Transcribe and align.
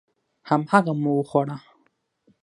هماغه 0.49 0.93
مو 1.01 1.11
وخوړه. 1.17 1.57